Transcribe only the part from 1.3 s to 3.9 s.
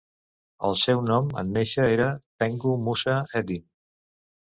en néixer era Tengku Musa Eddin.